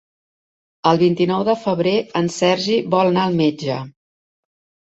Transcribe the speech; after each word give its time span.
El 0.91 0.99
vint-i-nou 1.01 1.43
de 1.49 1.55
febrer 1.67 1.93
en 2.23 2.31
Sergi 2.37 2.81
vol 2.97 3.13
anar 3.13 3.29
al 3.29 3.39
metge. 3.45 3.79